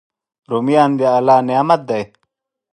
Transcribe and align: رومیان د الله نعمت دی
رومیان 0.51 0.91
د 0.99 1.01
الله 1.17 1.37
نعمت 1.49 1.81
دی 1.89 2.03